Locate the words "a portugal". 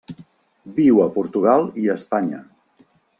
1.03-1.69